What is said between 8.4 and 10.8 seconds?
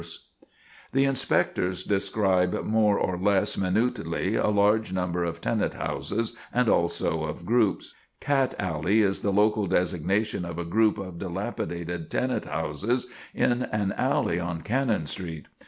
Alley' is the local designation of a